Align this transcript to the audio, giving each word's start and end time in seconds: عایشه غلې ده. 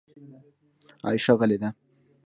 عایشه 1.05 1.33
غلې 1.39 1.57
ده. 1.61 1.69